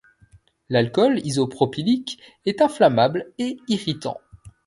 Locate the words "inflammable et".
2.63-3.57